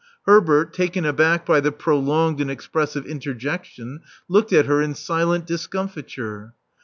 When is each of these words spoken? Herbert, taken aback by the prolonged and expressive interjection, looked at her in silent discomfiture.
Herbert, 0.25 0.73
taken 0.73 1.05
aback 1.05 1.45
by 1.45 1.59
the 1.59 1.71
prolonged 1.71 2.41
and 2.41 2.49
expressive 2.49 3.05
interjection, 3.05 3.99
looked 4.27 4.51
at 4.51 4.65
her 4.65 4.81
in 4.81 4.95
silent 4.95 5.45
discomfiture. 5.45 6.55